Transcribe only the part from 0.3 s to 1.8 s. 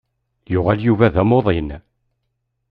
Yuɣal Yuba d amuḍin.